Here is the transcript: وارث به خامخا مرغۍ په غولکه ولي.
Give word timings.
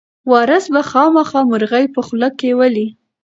وارث 0.31 0.65
به 0.73 0.81
خامخا 0.89 1.41
مرغۍ 1.51 1.85
په 1.93 1.99
غولکه 2.07 2.49
ولي. 2.59 2.87